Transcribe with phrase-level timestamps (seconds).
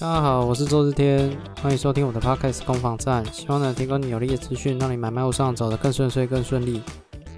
[0.00, 6.80] 大家好，我是周日天，欢迎收听我的 podcast 攻防战，希望能提供你有力的资讯，让你买卖路上走得更顺遂、更顺利。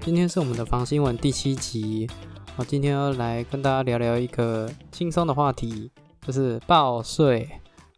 [0.01, 2.07] 今天是我们的房新闻第七集，
[2.57, 5.91] 我今天要来跟大家聊聊一个轻松的话题，
[6.21, 7.49] 就是报税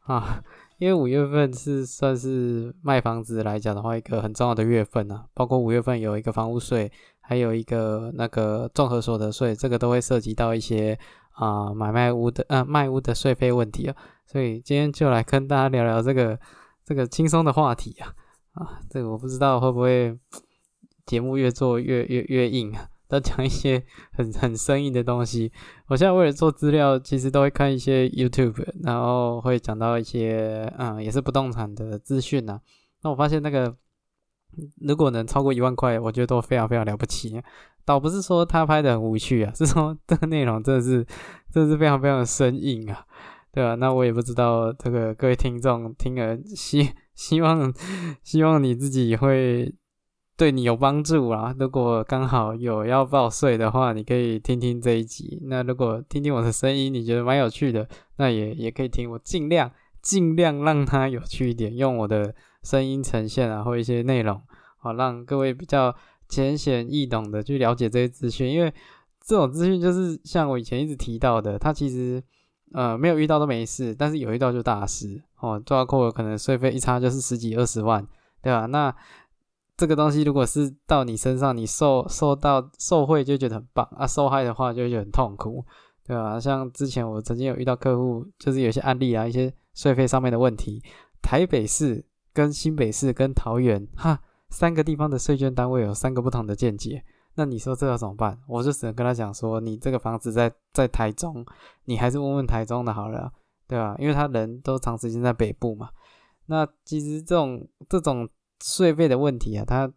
[0.06, 0.42] 啊。
[0.78, 6.90] 因为五月份是算是卖房子来讲的话，一个很重要的月份啊，包括五月份有一个房屋税，
[7.20, 10.98] 还有一个那个综合所得税，这个都会涉及到一些
[11.34, 13.96] 啊买卖屋的呃卖屋的税费问题啊。
[14.26, 16.40] 所以今天就来跟大家聊聊这个
[16.86, 18.14] 这个轻松的话题啊
[18.54, 20.18] 啊，这个我不知道会不会
[21.06, 22.88] 节目越做越越越硬啊。
[23.10, 25.52] 都讲一些很很生硬的东西。
[25.86, 32.60] 我现在为了做资料，其实都会看一些 YouTube，然后会讲到一些嗯，也是不动产的资讯呐。
[33.04, 33.76] 那我发现那个
[34.82, 37.42] 如果能超过一万块，我觉得都非常非常了不起。
[37.86, 41.06] 倒不是说他拍的很无趣啊， 是说这个内容真的是
[41.52, 43.06] 真的是非常非常的生硬啊，
[43.52, 43.76] 对吧？
[43.76, 47.74] 那我也不知道这个各位听众听了希希望
[48.24, 49.74] 希望你自己会。
[50.36, 51.54] 对你有帮助啊！
[51.60, 55.40] 如果刚好有要报税的话，你可以听听这一集。
[55.44, 57.88] 那如果听听我的声音，你觉得蛮有趣的，
[58.18, 59.10] 那也也可以听。
[59.12, 64.42] 我尽量尽量让它有趣一点，用我的声音呈现啊，或一些内容，
[64.78, 65.96] 好让各位比较
[66.28, 68.52] 浅显易懂的去了解这些资讯。
[68.52, 68.74] 因为
[69.26, 72.24] 这种资讯就是像我以前一直提到的，它其实
[72.74, 75.62] 呃没有遇到都没事，但是有遇到就大事哦。
[75.66, 78.08] 抓扣可能税费一差就是十几二十万，
[78.42, 78.66] 对吧？
[78.66, 78.94] 那
[79.76, 85.66] 这个东西如果是到你身上，你受受到受贿就觉得很棒啊，受害的话就觉得很痛苦，
[86.06, 86.40] 对吧？
[86.40, 90.82] 像之前我曾经有遇到客户，就是有些案例啊，一些税费上面的问题，
[91.22, 97.04] 台北市跟新北市跟桃园哈三个地方的税捐单位有三个不同的见解，
[97.36, 98.40] 那你说这要怎么办？
[98.48, 101.46] 我就只能跟他讲说，你这个房子在在台中，
[101.86, 103.32] 你还是问问台中的好了，
[103.68, 103.96] 对吧？
[104.00, 105.90] 因为他人都长时间在北部嘛。
[106.48, 108.28] 那其实这种这种。
[108.66, 109.92] 税费的问题啊，他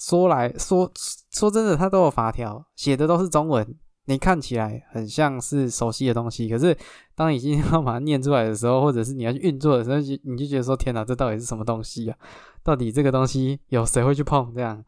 [0.00, 0.90] 说来说
[1.32, 6.76] 说真的，他都有法条，写的都是中文，你看起来很像是熟悉的东西，可是
[7.14, 12.16] 当已经要把它念出来的时候，或者是你要去运作的时候，你就觉得说天哪，这到底是什么东西啊？
[12.62, 14.52] 到底这个东西有谁会去碰？
[14.54, 14.84] 这样，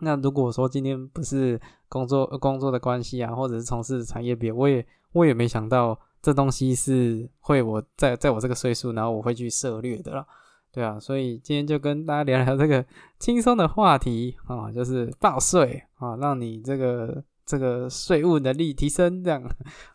[0.00, 10.26] 那如果说今天不是工作工作的关系啊，或者是从事产业别，我也我也没想到这东西是会我在在我这个岁数，然后我会去涉略的了。
[10.72, 12.84] 对啊，所以今天就跟大家聊聊这个
[13.18, 19.42] 轻松的话题啊，就是报税啊，让你这个这个税务能力提升，这样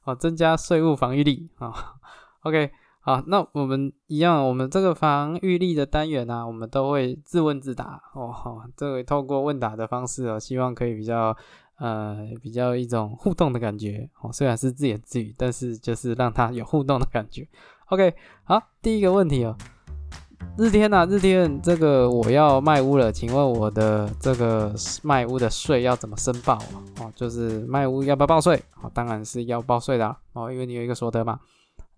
[0.04, 1.72] 啊， 增加税务防御力啊。
[2.44, 8.64] OK，好，那我们一样，我们这个防御力的单元呢，我们都会自问自答哦。
[8.76, 11.36] 这个透过问答的方式哦，希望可以比较
[11.78, 14.32] 呃比较一种互动的感觉哦。
[14.32, 17.48] 虽然是自言自语，但是就是让它有互动的感觉。
[17.88, 19.56] OK，好，第一个问题哦。
[20.58, 26.84] 日天呐，日天，这个我要卖屋了，请问我的这个卖屋的税要怎么申报啊？
[27.00, 28.62] 哦，就是卖屋要不要报税？
[28.82, 31.40] 哦，当然是要报税的哦，因为你有一个所得嘛。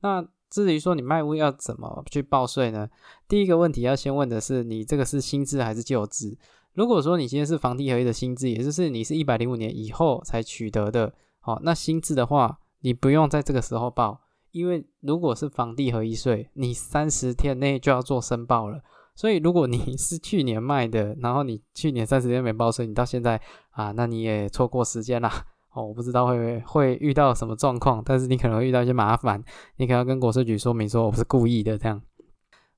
[0.02, 2.88] 那至于说你卖屋要怎么去报税呢？
[3.28, 6.38] 第一个问题要先问的是，你这个是新制还是旧制？
[6.74, 14.22] 如果说你今天是房地合一的新制，也就是你是一百零五年以后才取得的，好，那新制的话，你不用在这个时候报。
[14.54, 18.82] 因为如果是房地合一税，你三十天内就要做申报了。
[19.16, 23.42] 所以如果你 是去年卖的，然后你去年三十天没报税，你到现在
[23.72, 25.46] 啊，那你也错过时间啦。
[25.72, 29.44] 哦，我不知道会会遇到什么状况，但是你可能会遇到一些麻烦，
[29.78, 32.00] 你可能要跟国税局说明说我不是故意的这样。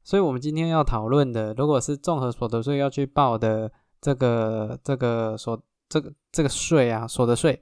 [0.01, 3.69] 所以我们今天要讨论的，如果是综合所得税要去报的
[3.99, 7.61] 这个这个所这个这个税啊，所得税，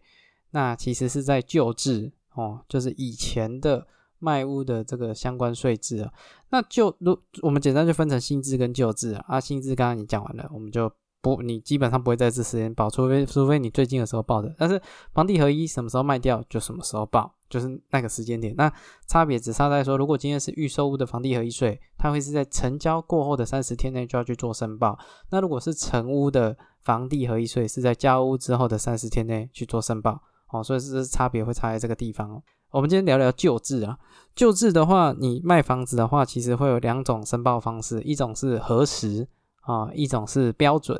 [0.51, 3.88] 那其实是在旧制哦，就是以前的。
[4.23, 6.13] 卖屋的这个相关税制啊，
[6.50, 9.25] 那就如我们简单就分成新制跟旧制啊。
[9.28, 10.89] 啊，新制刚刚你讲完了，我们就
[11.22, 14.56] 不，你基本上不会在这时间报，除非除非你最近的时候报的。
[14.57, 14.81] 但是
[15.13, 18.56] 房地合一什么时候卖掉就什么时候报，就是那个时间点。
[18.56, 18.71] 那
[19.09, 24.97] 差别只差在说，如果今天是预售屋的房地合一税，它会是在成交过后的三十天内就要去做申报。
[25.31, 30.21] 那如果是成屋的房地合一税，是在交屋之后的三十天内去做申报。
[30.50, 32.44] 哦，所以是差别会差在这个地方哦。
[32.73, 33.99] 我们今天聊聊旧制啊，
[34.33, 39.27] 旧制的话，你卖房子的话，其实会有两种申报方式，一种是核实
[39.61, 40.99] 啊，一种是标准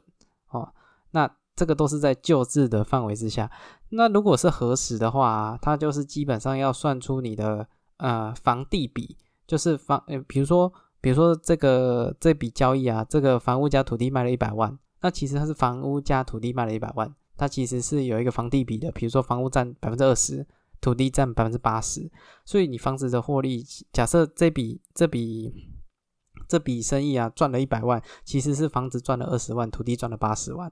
[0.52, 0.72] 哦。
[1.12, 3.50] 那这个都是在旧制的范围之下。
[3.90, 7.68] 那如果是核实的话，它就是基本上要算出你的
[7.98, 9.18] 呃房地比，
[9.48, 10.72] 就是房呃，比如说
[11.02, 20.46] 比如说这个这笔交易啊，这个房屋加土地卖了一百万，那其实它是房屋加土地卖了一百万，它其实是有一个房地比的，比如说房屋占百分之二十。
[20.84, 22.12] 土地占百分之八十，
[22.44, 25.54] 所以你房子的获利，假设这笔这笔
[26.46, 30.70] 这笔生意啊赚了一百万，其实是房子赚了二十万，土地赚了八十万。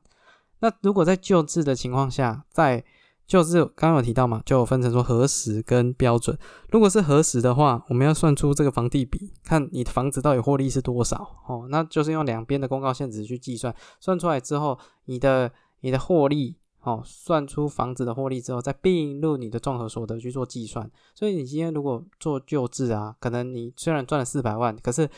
[0.59, 2.83] 那如果在旧制的情况下，在
[3.25, 6.37] 就是刚刚有提到嘛，就分成说核实跟标准。
[6.69, 11.15] 如果是核实的话，我们要算出这个房地比，看你的房子到底获利是多少
[11.47, 11.65] 哦。
[11.69, 15.49] 那就是用两边的公告限值去计算，算出来之后，你的
[15.79, 20.89] 你的获利哦，算出房子的获利之后，再并入你的综合所得去做计算。
[21.15, 25.09] 所以你今天如果做旧制啊，可能你虽然赚了四百万，可是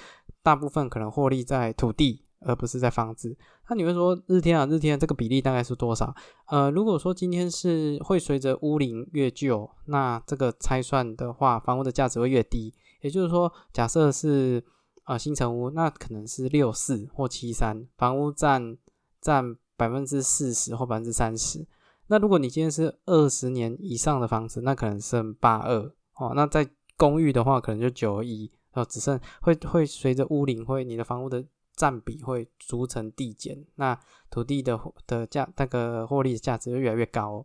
[0.42, 2.21] 大部分可能获利在土地。
[2.45, 3.33] 而不是在房子，
[3.69, 6.13] 那你会说日天啊，日天这个比例大概是多少？
[6.48, 12.74] 呃，如果说今天是会随着屋龄越旧，那这个拆算的话，房屋的价值会越低。
[13.00, 14.62] 也就是说，假设是
[15.06, 18.77] 呃新城屋，那可能是六四或七三，房屋占
[19.21, 19.56] 占
[19.88, 21.65] 百分之四十或百分之三十。
[22.07, 25.77] 那如果你今天是二十年以上的房子，那可能剩八二
[26.15, 26.33] 哦。
[26.35, 31.44] 那在公寓的话，可能就九一哦，只剩会会随着屋龄会你的房屋的。
[31.75, 34.00] 占比会逐层递减，那
[34.30, 37.44] 土地的的价那个获利的价值就越来越高。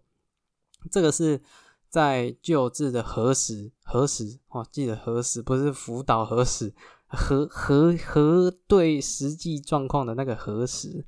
[0.90, 1.40] 这个是
[1.88, 6.74] 在旧制的核实核实哦，记得核实不是辅导核实，
[7.06, 11.06] 核核核对实际状况的那个核实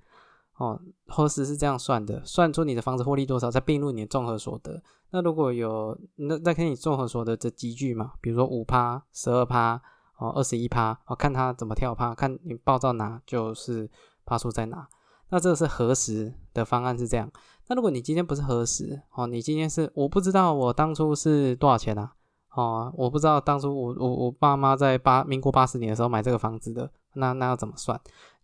[0.61, 4.81] 哦，核实是这样算的，算出你的房子获利多少，再并入你的综合所得。
[5.11, 9.83] 那如果有那再看你综合所得的积聚嘛，比如说五趴、十二趴。
[10.23, 13.91] 哦，二十一趴，哦，看他怎么跳趴，看你报到哪就是
[14.27, 14.87] 趴数在哪。
[15.31, 17.33] 那这个是核实的方案是这样。
[17.69, 22.13] 那如果你今天不是核实，哦，你今天是我不知道我当初是多少钱啊？
[22.55, 27.99] 哦，我不知道当初我我我爸妈在八民国八十年的时候买这个房子的，那那要怎么算？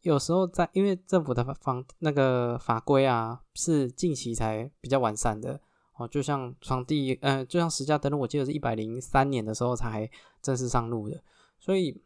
[0.06, 5.60] 有时候在因为政府的法那个法规啊是近期才比较完善的
[5.96, 10.08] 哦，就像床地呃，就像实价登录，我记得是一百零三年的时候才
[10.40, 11.20] 正式上路的。
[11.58, 12.00] 所以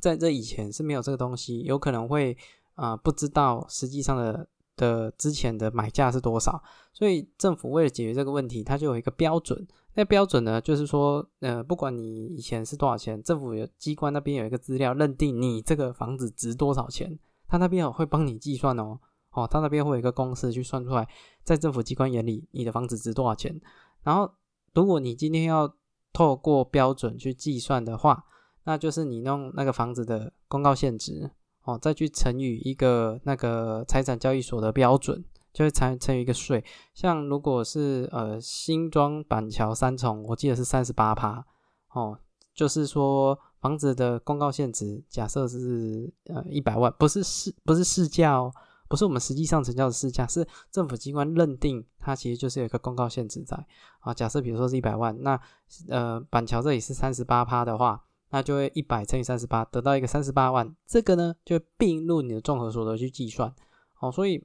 [0.00, 2.36] 在这以前是没有这个东西，有可能会
[2.74, 9.66] 啊不知道实际上的的之前的买价是多少，所以政府为了解决这个问题，它就有一个标准。
[9.94, 18.98] 那标准呢，就是说，呃，不管你以前是多少钱，政府有机关那边有一个资料认定你这个房子值多少钱，他那边会帮你计算哦，
[19.32, 21.06] 哦，他那边会有一个公式去算出来，
[21.44, 23.60] 在政府机关眼里，你的房子值多少钱。
[24.02, 24.32] 然后，
[24.72, 25.70] 如果你今天要
[26.10, 28.24] 透过标准去计算的话，
[28.64, 31.30] 那就是你弄那个房子的公告限值
[31.64, 36.64] 哦，再去乘以一个那个财产交易所的标准，就会乘乘以一个税。
[36.92, 41.44] 像如果是呃新庄板桥三重，我记得是三十八趴
[41.92, 42.18] 哦，
[42.52, 48.52] 就是说房子的公告限值假设是呃一百万，不是市不是市价哦，
[48.88, 53.64] 不是我们实际上成交的市价，是政府机关认定它其实就是有一个公告限值在
[54.00, 54.12] 啊。
[54.12, 55.40] 假设比如说是一百万，那
[55.88, 58.02] 呃板桥这里是三十八趴的话。
[58.32, 60.74] 那就会一百乘以三十八，得到一个三十八万。
[60.86, 63.54] 这个呢，就并入你的综合所得去计算。
[64.00, 64.42] 哦，所以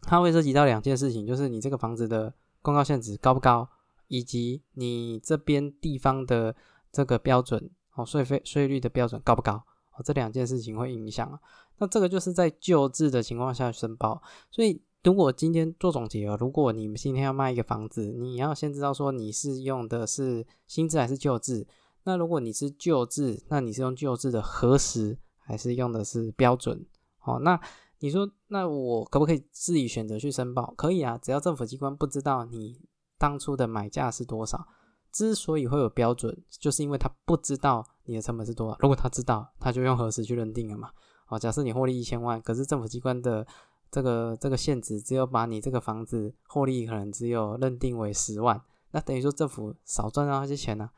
[0.00, 3.68] 它会涉及到两件事情，就是你这个房子的公告限值高不高，
[4.08, 6.56] 以及你这边地方的
[6.90, 9.62] 这个标准哦，税费税率的标准高不高。
[9.92, 11.38] 哦，这两件事情会影响。
[11.78, 14.20] 那这个就是在旧制的情况下申报。
[14.50, 21.64] 所以如果今天做总结，如果你们今天要卖一个房子，你要先知道说你是用的是新制还是旧制。
[22.04, 26.86] 那如果你是旧制，那你是用旧制的核实，还是用的是标准？
[27.22, 27.58] 哦，那
[28.00, 30.74] 你说，那我可不可以自己选择去申报？
[30.76, 32.78] 可以啊，只要政府机关不知道你
[33.16, 34.66] 当初的买价是多少。
[35.10, 38.76] 之所以会有标准，就是因为他不知道你的成本是多少。
[38.80, 40.90] 如果他知道，他就用核实去认定了嘛。
[41.28, 43.46] 哦，假设你获利一千万，可是政府机关的
[43.90, 50.90] 这个这个限制只有把你这个房子获利可能只有认定为十万，那等于说政府少赚到那些钱呢？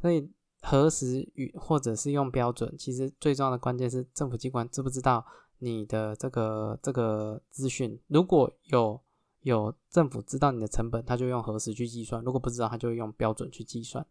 [0.00, 0.28] 所以。
[0.60, 5.24] 核实与或者是用标准，其实最重要的关键是政府机关知不知道
[5.58, 8.00] 你的这个这个资讯。
[8.08, 9.00] 如果有
[9.42, 14.04] 有政府知道你的成本，他就用核实去计算；如果不知道，他就用标准去计算。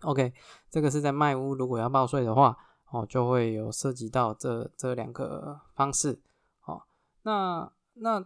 [0.00, 0.32] OK，
[0.68, 2.56] 这个是在卖屋，如果要报税的话，
[2.90, 6.20] 哦，就会有涉及到这这两个方式。
[6.64, 6.82] 哦，
[7.22, 8.24] 那那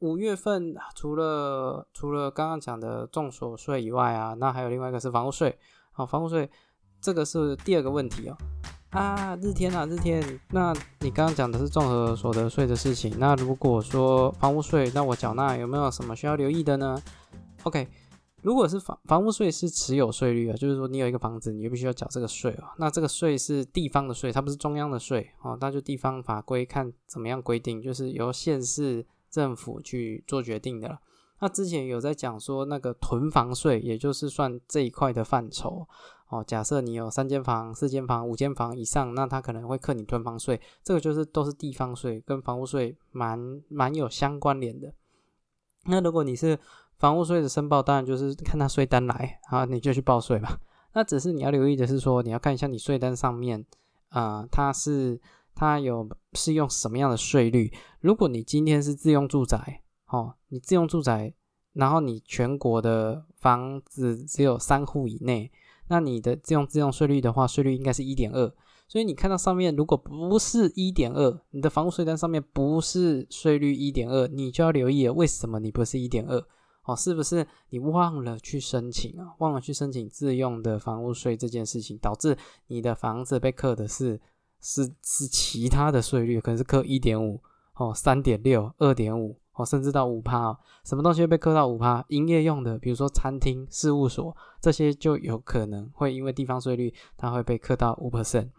[0.00, 5.56] 五月份除了除了刚刚讲的重所税以外啊，那还有另外一个是房屋税。
[5.96, 6.46] 好，房屋税
[7.00, 8.36] 这个是第二个问题哦。
[8.90, 13.14] 啊，日天啊，日天，那你刚刚讲的是综合所得税的事情。
[13.18, 17.02] 那如果说房屋税，那我缴纳有没有什么需要留意的呢
[17.62, 17.88] ？OK，
[18.42, 22.64] 如果是房房屋税是持有税率啊，就是说你有一个房子，你就必须要缴这个税哦。
[22.76, 25.56] 那这个税是地方的税，它不是中央的税哦。
[25.58, 30.98] 那就地方法规看怎么样规定，就是由县市政府去做决定的。
[31.38, 35.86] 那之前有在讲说那个囤房税，也就是算这一块的范畴
[36.28, 36.42] 哦。
[36.42, 44.90] 假设你有三间房、四间房、五间房以上，那他可能会课你囤房税，这个就是都是地方税，跟房屋税蛮蛮有相关联的。
[45.84, 46.58] 那如果你是
[46.96, 50.56] 房屋税的申报，当然就是看他税单来啊，你就去报税嘛。
[50.94, 53.62] 那只是你要留意的是说，你要看一下你税单上面
[54.08, 55.20] 啊，它是
[55.54, 57.70] 它有是用什么样的税率。
[58.00, 59.82] 如果你今天是自用住宅。
[60.06, 61.34] 哦，你自用住宅，
[61.72, 65.50] 然后你全国的房子只有三户以内，
[65.88, 68.52] 那你的自用自用税率的话，税率应该是一点二。
[68.88, 76.40] 所以你看到上面如果不是一点二，你的房屋税单上面不是税率一点二，你就要留意了，为什么你不是一点二？
[76.84, 79.34] 哦，是不是你忘了去申请啊？
[79.38, 84.20] 忘了去申请自用的房屋税这件事情，导致你的房子被扣的是
[84.60, 87.42] 是是其他的税率，可能是扣一点五
[87.74, 89.36] 哦，三点六，二点五。
[89.56, 92.04] 哦，甚至到五趴哦，什么东西会被扣到五趴？
[92.08, 98.50] 营业用的，比如说餐厅、事务所这些，就有可能会因为地方税率，它会被扣到五 percent。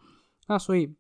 [0.48, 0.96] 那所以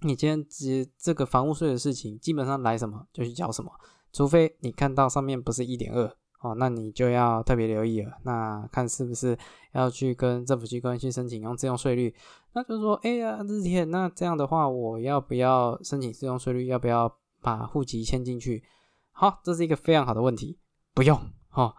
[0.00, 3.70] 你今天这这个房屋税的事情，基本上来什么就去交什么，
[4.12, 6.04] 除非你看到上面不是一点二
[6.40, 8.12] 哦，那你就要特别留意了。
[8.24, 9.38] 那看是不是
[9.72, 12.12] 要去跟政府机关去申请用自用税率？
[12.54, 16.66] 那就是说，哎呀，日天，那这样的话，我要不要申请自用税率？
[16.66, 18.64] 要不要把户籍迁进去？
[19.12, 20.58] 好，这是一个非常好的问题，
[20.92, 21.18] 不用
[21.52, 21.74] 哦。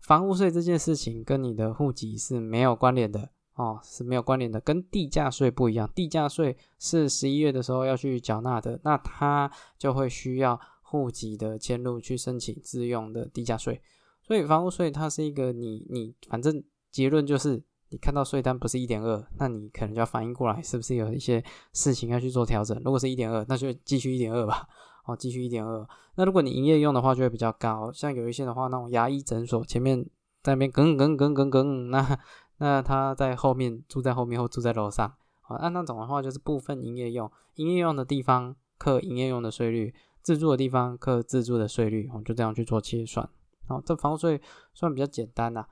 [0.00, 5.90] 房屋税这件事情跟你的户籍是没有关联的哦，是没有关联的，跟地价税不一样。
[5.94, 13.82] 地价税是十一月的时候要去缴纳的，那它就会需要户籍的迁入去申请自用的地价税。
[14.22, 21.42] 所以房屋税它是一个你你反正结论就是你看到税单不是一点二，那你可能就要反应过来是不是有一些
[21.72, 22.80] 事情要去做调整。
[22.84, 24.66] 如果是一点二，那就继续一点二吧。
[25.08, 25.88] 哦，继续一点二。
[26.16, 27.90] 那如果你营业用的话，就会比较高。
[27.90, 30.04] 像有一些的话，那种牙医诊所前面
[30.42, 32.18] 在那边梗梗梗梗梗，那
[32.58, 35.10] 那他在后面住在后面或住在楼上。
[35.40, 42.10] 好，按那种的话，就是部分营业用，营业用的地方课营业用的税率，自住的地方课自住的税率。
[42.12, 43.26] 我哦，就这样去做切算。
[43.66, 44.38] 好，这房税
[44.74, 45.64] 算比较简单呐。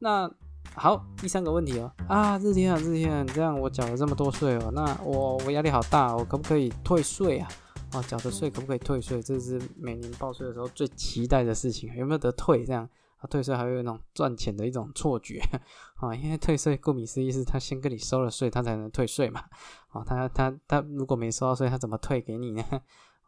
[0.00, 0.30] 那
[0.74, 1.90] 好，第三个问题哦。
[2.08, 7.48] 啊，日天啊，日天，啊这样我缴了这么多税哦，那我我压力好大，我可不可以退税啊？
[7.94, 9.22] 哦，缴的税可不可以退税？
[9.22, 12.64] 这是每年报税的时候最期待的事情，有没有得退？
[12.64, 15.40] 这样啊，退税还有那种赚钱的一种错觉
[15.96, 19.44] 啊，因为退税顾名思义是他先跟你收了税，他才能退税嘛。
[19.92, 22.64] 哦，他他他如果没收到税，他怎么退给你呢？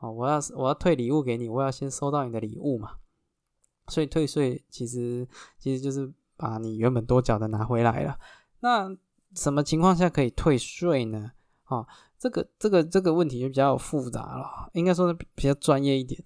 [0.01, 2.97] 哦，我要我要退礼物给你，我要先收到你的礼物嘛。
[3.89, 8.19] 所以退税其实其实就是把你原本多缴的拿回来了。
[8.61, 8.95] 那
[9.35, 11.31] 什么情况下可以退税呢？
[11.69, 11.87] 哦。
[12.19, 16.23] 这个这个这个问题就比较复杂了，应该说比较专业一点。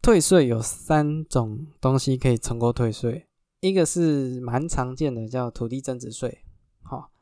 [0.00, 3.28] 退税有三种东西可以成功退税，
[3.60, 6.44] 一个是蛮常见的，叫土地增值税。
[6.82, 7.12] 好，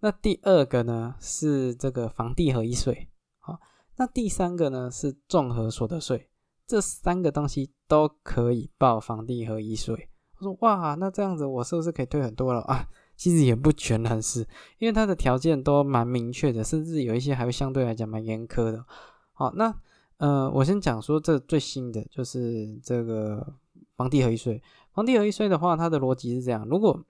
[0.00, 3.08] 那第二个呢是这个房地合一税。
[3.38, 3.58] 好，
[3.96, 6.28] 那第三个呢是综合所得税。
[6.66, 10.10] 这三个东西都可以报房地合一税。
[10.38, 12.88] 我说哇，那这样子我是不是可以退很多了啊？
[13.16, 14.46] 其实也不全然是，
[14.78, 18.84] 因为它的条件都蛮明确的，甚至有一些还会相对来讲蛮严苛的。
[19.32, 19.74] 好，那
[20.18, 23.54] 呃，我先讲说这最新的就是这个
[23.96, 24.62] 房地合一税。
[24.92, 27.04] 房地合一税的话，它的逻辑是这样：如果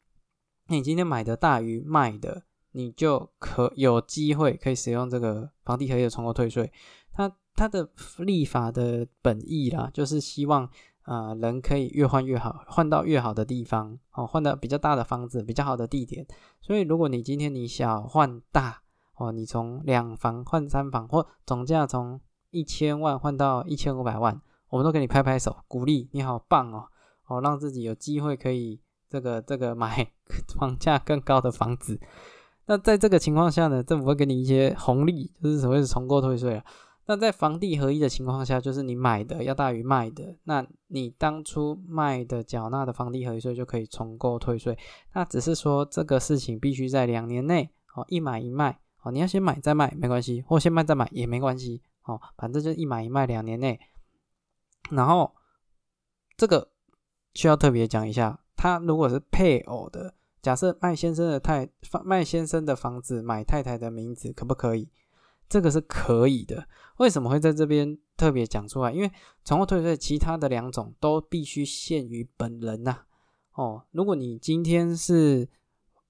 [0.68, 6.72] 你今天买的大于卖的，你就可有机会可以使用这个房地合一的重购退税。
[7.12, 10.70] 它它的立法的本意啦，就是希望。
[11.06, 16.26] 啊，人可以越换越好，换到越好的地方，哦，换到比较大的房子，比较好的地点。
[16.60, 18.82] 所以，如果你今天你想换大，
[19.16, 22.20] 哦，你从两房换三房，或总价从
[22.50, 26.88] 一千万换到一千五百万，我们都给你拍拍手，鼓励你好棒哦，
[27.28, 30.10] 哦，让自己有机会可以这个这个买
[30.58, 32.00] 房价更高的房子。
[32.66, 36.64] 那在这个情况下呢，政府会给你一些红利，就是所谓的重购退税啊。
[37.08, 44.76] 那在房地合一的情况下，就是你买的要大于卖的，那你当初卖的缴纳的房地合一税就可以重购退税。
[45.12, 53.78] 那只是说这个事情必须在两年内哦，一买一卖哦，你要先买再卖没关系，或先卖再买也没关系哦，反正就一买一卖两年内。
[54.90, 55.32] 然后
[56.36, 56.68] 这个
[57.34, 61.68] 需要特别讲一下，他如果是配偶的，假设麦先生的太
[62.04, 64.88] 麦先生的房子买太太的名字可不可以？
[65.48, 66.66] 这个是可以的，
[66.98, 68.92] 为什么会在这边特别讲出来？
[68.92, 69.10] 因为
[69.44, 72.98] 重后退税其他的两种都必须限于本人呐。
[73.54, 75.48] 哦，如果你今天是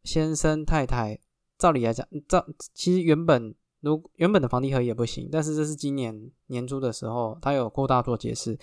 [0.03, 1.19] 先生太太，
[1.59, 8.59] 照理来讲，照其实原本如原本的房地合一也不行，但是这是今年年初的时候，他有扩大做解释。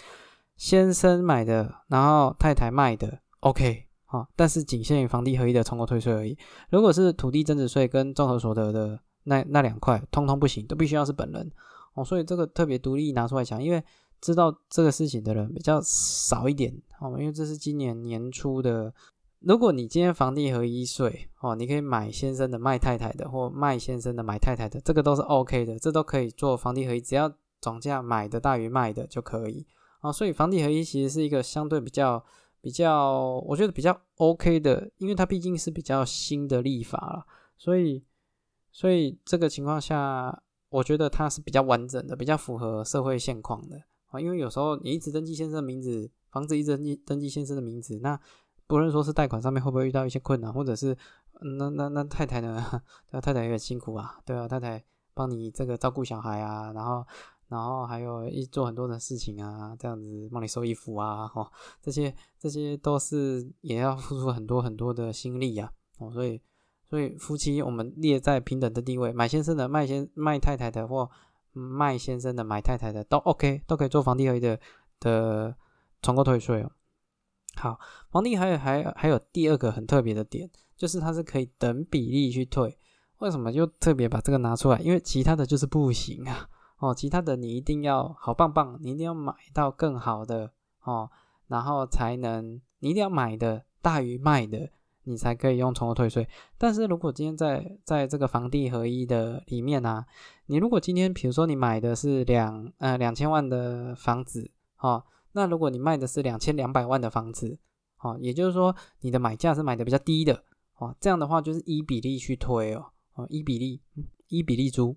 [0.55, 6.37] 先生买的，然后太太卖的，OK，好，但是仅限于房地合一的重购退税而已。
[6.69, 11.51] 如果是土地增值税跟综合所得的那那两块，通通不行，都必须要是本人
[11.93, 12.03] 哦。
[12.03, 13.83] 所以这个特别独立拿出来讲，因为
[14.21, 18.93] 知道这个事情的人比较少一点哦，因为这是今年年初的。
[19.39, 29.65] 如果你今天房地合一税哦，你可以买先生的卖太太的，或卖先生的买太太的，这个都是 OK 的，这都可以做房地合一，只要总价买的大于卖的就可以
[29.99, 30.09] 啊。
[30.09, 32.23] 所以房地合一其实是一个相对比较
[32.61, 37.25] 比较，我觉得比较 OK 的，因为它毕竟是比较新的立法了，
[37.57, 38.01] 所以
[38.73, 44.19] 所以这个情况下，我觉得它是比较完整的，比较符合社会现况的啊。
[44.19, 48.19] 因为有时候你一直登记先生的名字，房子一直登记登记先生的名字，那
[48.65, 50.97] 不论说是贷款上面会不会遇到一些困难，或者是
[51.57, 52.81] 那那那太太呢？
[53.09, 54.19] 对啊，太太也很辛苦啊。
[54.25, 57.05] 对啊，太太帮你这个照顾小孩啊，然后
[57.49, 65.71] 然后还有一做很多的事情啊，这样子帮你收衣服啊，哦，这些这些都是也要付出很多很多的心力呀。
[65.99, 66.41] 哦，所以
[66.93, 71.09] 所以夫妻我们列在平等的地位，买先生的卖先卖太太的，或
[71.51, 74.59] 卖先生的买太太的都 OK，都可以做房地合一的
[74.99, 75.55] 的
[76.03, 76.71] 重购退税哦。
[77.55, 77.79] 好，
[78.11, 80.47] 房地还有还还有第二个很特别的点，
[80.77, 82.77] 就是它是可以等比例去退。
[83.17, 84.77] 为什么就特别把这个拿出来？
[84.77, 86.47] 因为其他的就是不行啊。
[86.77, 90.51] 哦，其他的你一定要好棒棒，你一定要买到更好的
[90.83, 91.09] 哦，
[91.47, 94.69] 然后才能你一定要买的大于卖的，
[95.03, 96.27] 你才可以用重购退税。
[96.57, 100.05] 但是如果今天在在这个房地合一的里面呢，
[100.47, 105.03] 你如果今天比如说你买的是两呃两千万的房子，哦。
[105.35, 107.57] 那如果你卖的是两千两百万的房子，
[107.97, 110.43] 哦，也就是说你的买价是买的比较低的，
[110.77, 113.81] 哦，这样的话就是一比例去推哦，哦，一比例，
[114.27, 114.95] 一比例租，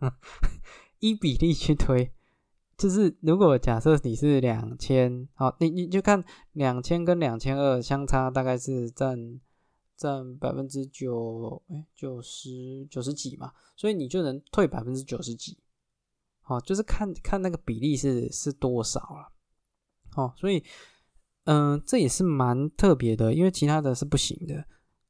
[0.98, 2.10] 一比例去推，
[2.76, 9.40] 就是如果假设你是两千，好，你你就看两千跟两千二相差大概是占
[9.96, 15.58] 占百分之九，哎，九十九十几嘛，所以你就能退百分之九十几。
[16.48, 19.32] 哦，就是看看那个比例是是多少了，
[20.14, 20.62] 哦，所以，
[21.42, 24.64] 嗯，这也是蛮特别的，因为其他的是不行的。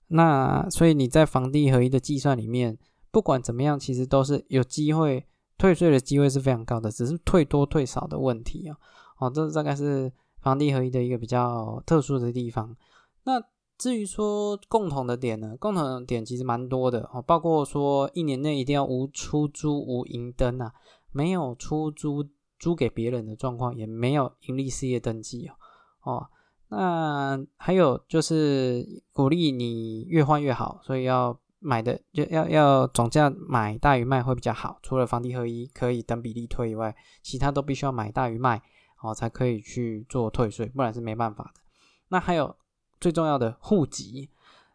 [0.06, 2.78] 那所以你在房地合一的计算里面，
[3.10, 5.26] 不管怎么样，其实都是有机会
[5.58, 8.76] 退税的机会是非常高的，只是退多退少的问题啊。
[9.18, 12.76] 哦，这大概是房地合一的一个比较特殊的地方。
[13.24, 13.42] 那
[13.78, 20.72] 至于说共同的点呢，共同的点其实蛮多的哦，包括说一年内一定要无出租、无营灯啊。
[21.12, 22.26] 没有出租
[22.58, 25.54] 租给别人的状况，也没有盈利事业登记哦。
[26.12, 26.26] 哦，
[26.68, 34.78] 那还有就是鼓励你越换越好，所以要买的就要要总价买大于卖会比较好。
[34.82, 38.62] 除了房地合一可以等比例退以外，其他都必须要买大于卖
[39.02, 41.60] 哦，才可以去做退税，不然是没办法的。
[42.08, 42.56] 那还有
[43.00, 44.30] 最重要的户籍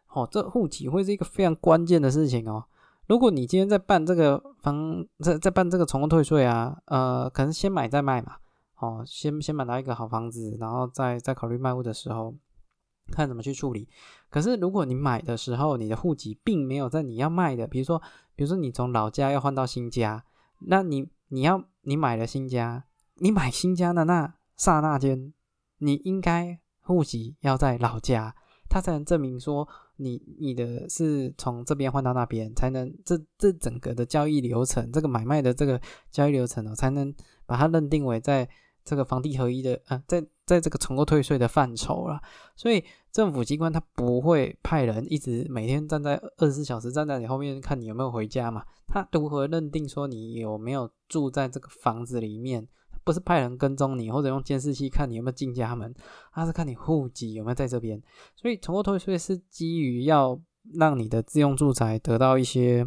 [0.08, 2.64] 哦，这户籍会是一个非常关键的事情哦。
[3.08, 8.36] 如果你今天在办这个房，在在办这个重购退税啊，呃，可能先买再卖嘛，
[8.78, 12.34] 哦，先先买到一个好房子，然后再再考虑卖屋的时候，
[13.10, 13.88] 看怎么去处理。
[14.32, 18.00] 可是如果你买的时候，你的户籍并没有在你要卖的，比如说，
[18.34, 20.24] 比如说你从老家要换到新家，
[20.60, 22.84] 那你你要你买了新家，
[23.16, 25.34] 你买新家的那刹那间，
[25.78, 28.34] 你应该户籍要在老家。
[28.70, 35.78] 他才能证明说你你的是从这边换到那边，才能这这整个的交易流程，这个买卖的这个
[36.10, 37.14] 交易流程哦，才能
[37.44, 38.48] 把它认定为在
[38.82, 42.20] 这个房地合一的呃，在在这个重购退税的范畴了。
[42.56, 48.64] 所以政府机关他不会派人一直每天站在二十四小时站在你后面看你有没有回家嘛？
[48.86, 52.66] 他如何认定说你有没有住在这个房子里面？
[53.04, 55.92] 不是派人跟踪你，或者用监视器看你有没有进家门，
[56.32, 58.00] 他是看你户籍有没有在这边。
[58.36, 60.40] 所以重购退税是基于要
[60.74, 62.86] 让你的自用住宅得到一些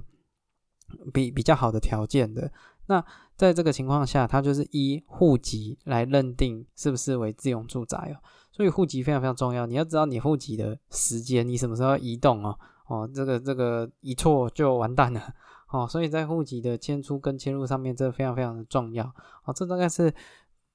[1.13, 2.49] 比比较好的条件的。
[2.87, 3.03] 那
[3.35, 8.23] 在这个情况下，它就是依户籍来认定是不是为自用住宅哦。
[8.51, 12.57] 所以户籍非常非常重要，你要知道你户籍的时间，你什么时候要移动哦。
[12.87, 15.21] 哦，这个这个一错就完蛋了。
[15.71, 19.03] 哦，所以在户籍的迁出跟迁入上面，这非常非常的重要。
[19.43, 20.13] 哦，这大概是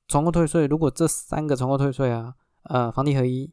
[0.09, 0.67] 重购退税。
[0.67, 3.51] 如果这三个重购退税啊，呃，房地合一、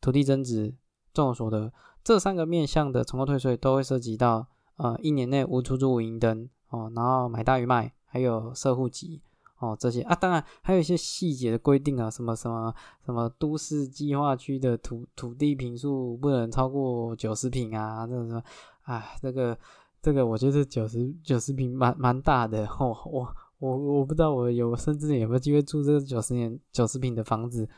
[0.00, 0.74] 土地增值、
[1.12, 9.20] 综合所得这三个面向的重购退税，都会涉及到呃一年内无出租无营灯哦，然后买大于卖，还有社户籍
[9.58, 10.14] 哦这些啊。
[10.14, 12.72] 当然还有一些细节的规定啊，什么什么
[13.04, 18.42] 什么都市计划区的土土地坪数不能超过九十坪啊，这什么
[18.82, 19.58] 啊这个。
[20.04, 27.68] 这个我觉得九十九十平蛮蛮大的，我我我我不知道我有生之年有没有机会住这个九十年九十平的房子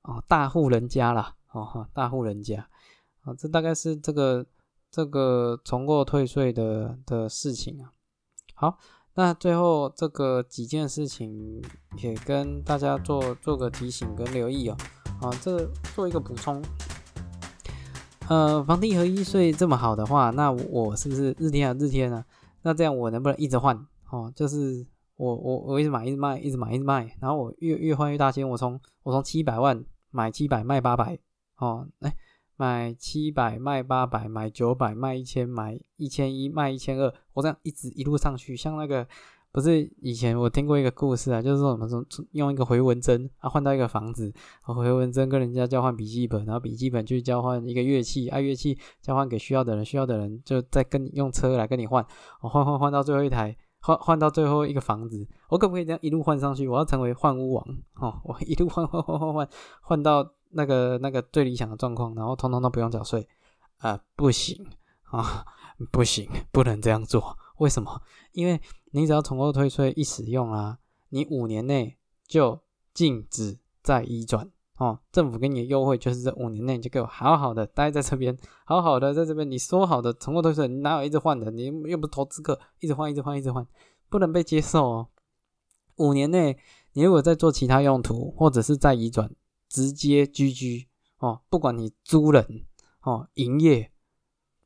[0.00, 2.66] 哦，大户人家啦，哦，大户人家
[3.24, 4.46] 啊，这大概是这个
[4.90, 7.92] 这个重过退税的的事情啊。
[8.54, 8.78] 好，
[9.18, 11.62] 那最后这个几件事情
[11.96, 14.76] 也跟大家做做个提醒跟留意哦，
[15.22, 16.62] 啊，这做一个补充。
[18.28, 22.22] 呃，房地合一税这么好的话，那我是不是日天啊日天啊？
[22.60, 23.74] 那这样我能不能一直换？
[24.10, 28.46] 哦，就是我我我一直买一直卖一直买一直卖，然后我越越换越大钱。
[28.46, 31.18] 我从我从七百万买七百卖八百，
[31.56, 32.14] 哦，哎，
[32.56, 39.06] 买七百卖八百，买九百卖一千，买一千一卖一千二，我这样一直一路上去，像那个。
[39.52, 52.04] 不是以前我听过一个故事啊，就是说什么从用一个回文针啊换到一个房子，回文针跟人家交换笔记本，然后笔记本去交换一个乐器，啊乐器交换给需要的人，需要的人就再跟你用车来跟你换，
[52.42, 56.68] 我换换换到最后一台，换换到最后一个房子，我可不可以这样一路换上去？
[56.68, 59.48] 我要成为换屋王哦，我一路换换换换换
[59.80, 63.28] 换到那个那个最理想的状况，然后通通都不用缴税
[63.78, 64.00] 啊？
[64.14, 64.66] 不行
[65.10, 65.44] 啊，
[65.90, 67.36] 不行，不能这样做。
[67.58, 68.02] 为什么？
[68.32, 68.60] 因为
[68.92, 70.78] 你只要从后退税一使用啊，
[71.10, 72.60] 你五年内就
[72.92, 74.98] 禁止再移转哦。
[75.12, 79.50] 政府给你的优惠就是这五年内就给我好好的待在这边，好好的在这边。
[79.50, 81.50] 你说好的从后退税，你哪有一直换的？
[81.50, 83.66] 你又不是投资客，一直换，一直换，一直换，
[84.08, 85.08] 不能被接受哦。
[85.96, 86.58] 五年内
[86.92, 89.30] 你如果再做其他用途，或者是再移转，
[89.68, 92.64] 直接居居哦，不管你租人
[93.02, 93.90] 哦，营业，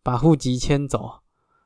[0.02, 1.20] 把户籍迁走。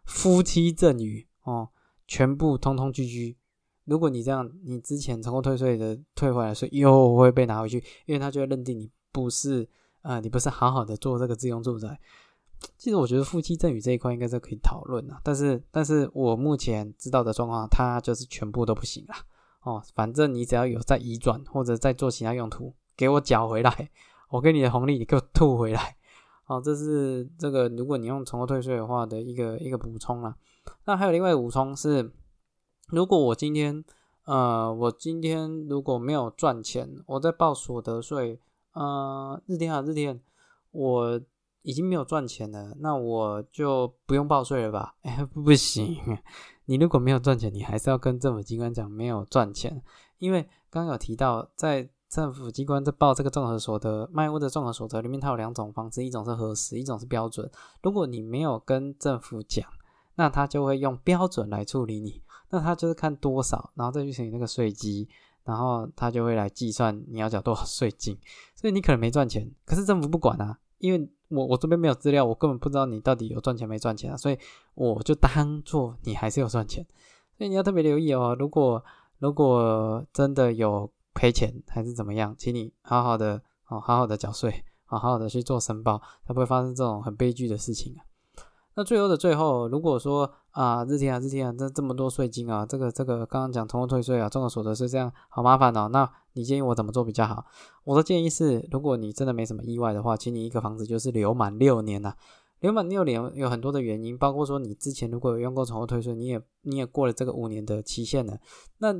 [0.04, 1.70] 夫妻赠与哦，
[2.06, 3.38] 全部通通居居。
[3.84, 9.68] 如果你这样，你之前成功退税的退回来税又会被拿回去，因为他就会认定你不是
[10.02, 11.98] 啊，你不是好好的做这个自用住宅。
[12.76, 19.14] 其实我觉得夫妻赠与这一块应该是可以讨论的，但是但是我目前知道的状况，它就是全部都不行了
[19.62, 19.82] 哦。
[19.94, 23.90] 反正你只要有再移转或者再做其他用途，给我缴回来，
[24.30, 25.96] 我给你的红利你给我吐回来。
[26.44, 30.36] 好，这是这个，如果你用重后退税的话的一个一个补充啦。
[30.84, 32.12] 那还有另外补充是，
[32.88, 33.82] 如果我今天，
[34.26, 38.38] 呃，我今天如果没有赚钱，我在报所得税，
[38.74, 40.20] 呃，日天啊日天，
[40.70, 41.20] 我
[41.62, 44.96] 已经没有赚钱了，那我就不用报税了吧？
[45.00, 45.96] 哎， 不行，
[46.66, 49.82] 你如果没有赚钱，你还是要跟政府机关讲没有赚钱，
[50.18, 51.88] 因为刚有提到在。
[52.14, 57.50] 政府机关在报这个综合所得卖屋的综合所得里面，它有两种方式，一种是核实，一种是标准。
[57.82, 59.68] 如果你没有跟政府讲，
[60.14, 62.22] 那他就会用标准来处理你。
[62.50, 65.08] 那他就是看多少，然后再去乘以那个税基，
[65.42, 68.16] 然后他就会来计算你要缴多少税金。
[68.54, 74.38] 所以你可能没赚钱，可是政府不管啊，因为我我这边没有资料，我根本不知道你到底有赚钱没赚钱啊，所以
[74.76, 76.86] 我就当做你还是有赚钱。
[77.36, 78.84] 所以你要特别留意哦，如果
[79.18, 80.88] 如果真的有。
[81.14, 82.34] 赔钱还是怎么样？
[82.36, 88.02] 请你好好的哦，好好的缴税，好好的去做申报，才不会发生这种很悲剧的事情啊。
[88.76, 95.88] 那最后的最后，如果说啊，日天啊，日天啊，这这么多税金啊，这个这个刚刚讲通货退税啊，综合所得税这样好麻烦哦。
[95.92, 97.46] 那你建议我怎么做比较好？
[97.84, 102.16] 我的建议是，如果你真的没什么意外的话，请你一个房子就是留满六年呐。
[102.58, 108.38] 留满六年有很多的原因，包括说你之前如果有用过重合退税，你也你也过了这个五年的期限了，
[108.78, 108.92] 那。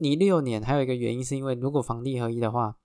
[0.00, 2.76] 你六年还有一个原因，是因为如果房地合一的话，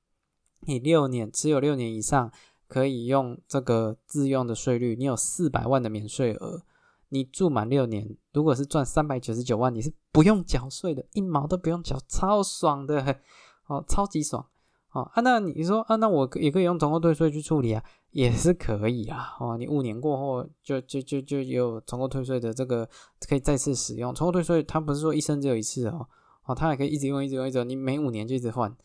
[0.62, 2.32] 你六年持有六年以上，
[2.68, 6.64] 可以用这个自用的税率，你有四百万的免税额。
[7.10, 13.20] 你住满六年，如果是赚三百九十九万，你是不用缴税的，一毛都不用缴，超爽的，
[13.68, 14.46] 哦，超级爽，
[14.92, 22.90] 哦啊，那你说啊，那我也可以用重购退税去处理啊，也是可以啊，哦，你五年过后就就就就有重购退税的这个
[23.30, 26.10] 可以再次使用，重购退税它不是说一生只有一次哦。
[26.46, 27.68] 哦，他还可以一直用，一直用，一直用。
[27.68, 28.76] 你每五年就一直换。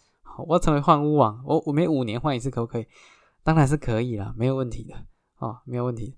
[0.47, 2.87] 我要成为换屋王，我我每五年换一次可不可以？
[3.43, 4.95] 当然是可以啦，没有问题的。
[5.39, 6.15] 哦，没有问题。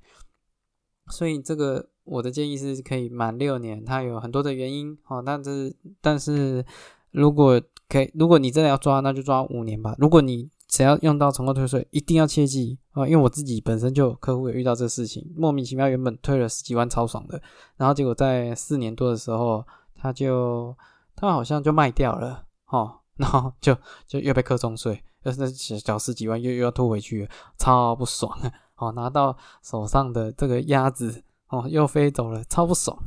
[1.09, 4.97] 所以这个我的建议是可以满六年，它有很多的原因。
[5.09, 6.65] 哦，但是但是
[7.11, 9.97] 如果可以，如果你真的要抓，那就抓五年吧。
[9.99, 17.43] 如果你只要用到重购退税，一定要切记啊，因为我自己本身就客户有遇到这事情，莫名其妙原本退了十几万超爽的，
[17.77, 20.77] 然后结果在四年多的时候他就。
[21.23, 23.77] 他好像就卖掉了，哦，然后就
[24.09, 28.53] 就又被课重税，又是缴十几万，又又要吐回去，超不爽啊！
[28.75, 32.99] 哦，拿到手上的这个鸭子，哦，又飞走了，超不爽，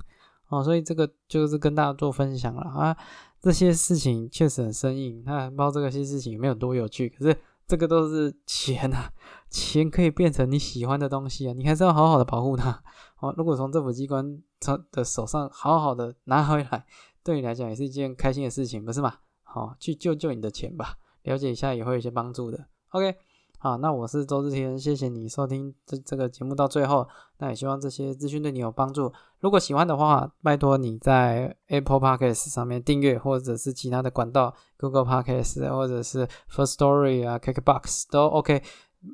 [0.47, 2.95] 哦，所以这个就是跟大家做分享了啊。
[3.41, 9.11] 这些事情确实很生硬，那不知道这个些事情有没有多有趣，可是这个都是钱啊，
[9.49, 12.81] 钱可以变成你喜欢的东西啊，你还是要好好的保护它。
[13.19, 16.85] 哦，如果从政府机关他的手上好好的拿回来。
[17.25, 19.15] 对你来讲也是一件开心的事情，不是吗？
[19.43, 22.67] 好，去救救你的钱吧，了解一下也会有一些帮助的。
[22.91, 23.15] OK。
[23.57, 27.07] 好，那我是周志天，谢谢你收听这这个节目到最后，
[27.39, 29.11] 那也希望这些资讯对你有帮助。
[29.39, 38.61] 如果喜欢的话，拜托你在 Apple Podcast 上面订阅，或者是其他的管道，Google Podcast 或者是 First Story 啊，Kickbox 都 OK。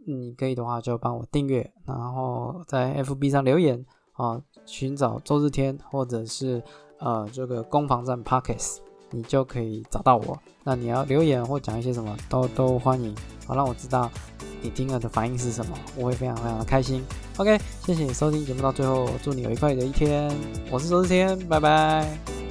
[0.06, 6.62] 你可以的话就帮我订阅，然后在 FB 上留言啊，寻找周日天或者是
[7.02, 8.78] 呃这个攻防战 Podcast，
[9.10, 10.40] 你就可以找到我。
[10.64, 13.14] 那你要留言或讲一些什么都都欢迎，
[13.46, 14.10] 好让我知道。
[14.64, 15.76] 你听了的反应是什么？
[15.98, 17.04] 我会非常非常的开心。
[17.38, 20.32] OK，谢谢你收听节目到最后，祝你有愉快的一天。
[20.70, 22.51] 我是周志天，拜拜。